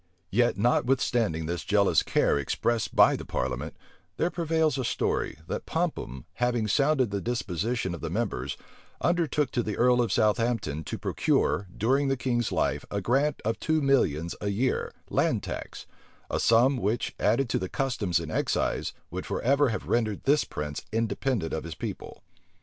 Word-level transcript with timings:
Yet, 0.31 0.57
notwithstanding 0.57 1.45
this 1.45 1.63
jealous 1.63 2.01
care 2.01 2.39
expressed 2.39 2.95
by 2.95 3.15
the 3.15 3.23
parliament, 3.23 3.75
there 4.17 4.31
prevails 4.31 4.79
a 4.79 4.83
story, 4.83 5.37
that 5.45 5.67
Popham, 5.67 6.25
having 6.37 6.67
sounded 6.67 7.11
the 7.11 7.21
disposition 7.21 7.93
of 7.93 8.01
the 8.01 8.09
members, 8.09 8.57
undertook 8.99 9.51
to 9.51 9.61
the 9.61 9.77
earl 9.77 10.01
of 10.01 10.11
Southampton 10.11 10.83
to 10.85 10.97
procure, 10.97 11.67
during 11.77 12.07
the 12.07 12.17
king's 12.17 12.51
life, 12.51 12.83
a 12.89 12.99
grant 12.99 13.43
of 13.45 13.59
two 13.59 13.79
millions 13.79 14.33
a 14.41 14.49
year, 14.49 14.91
land 15.11 15.43
tax; 15.43 15.85
a 16.31 16.39
sum 16.39 16.77
which, 16.77 17.13
added 17.19 17.47
to 17.49 17.59
the 17.59 17.69
customs 17.69 18.19
and 18.19 18.31
excise, 18.31 18.93
would 19.11 19.27
forever 19.27 19.69
have 19.69 19.87
rendered 19.87 20.23
this 20.23 20.45
prince 20.45 20.81
independent 20.91 21.53
of 21.53 21.63
his 21.63 21.75
people. 21.75 22.23